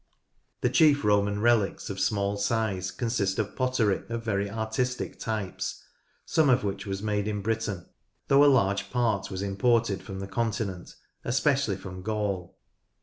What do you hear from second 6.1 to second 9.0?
some of which was made in Britain, though a large